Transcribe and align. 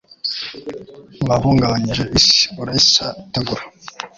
wahungabanyije 1.27 2.03
isi, 2.19 2.41
urayisatagura 2.61 3.63